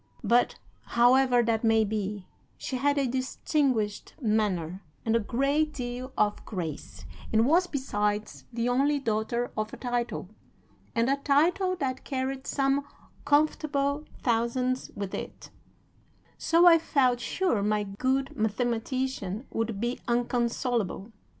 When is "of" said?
6.17-6.43, 9.55-9.71